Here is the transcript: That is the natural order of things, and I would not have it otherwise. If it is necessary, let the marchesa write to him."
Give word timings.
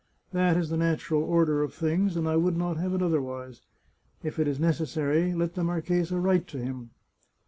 That 0.31 0.57
is 0.57 0.69
the 0.71 0.77
natural 0.77 1.21
order 1.21 1.61
of 1.61 1.75
things, 1.75 2.17
and 2.17 2.27
I 2.27 2.35
would 2.35 2.57
not 2.57 2.77
have 2.77 2.95
it 2.95 3.03
otherwise. 3.03 3.61
If 4.23 4.39
it 4.39 4.47
is 4.47 4.59
necessary, 4.59 5.35
let 5.35 5.53
the 5.53 5.63
marchesa 5.63 6.19
write 6.19 6.47
to 6.47 6.57
him." 6.57 6.89